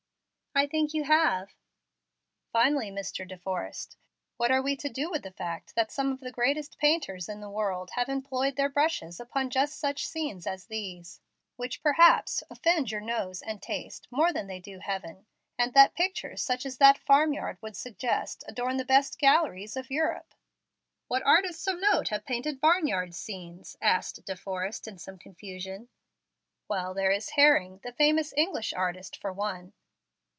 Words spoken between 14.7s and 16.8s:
heaven, and that pictures such as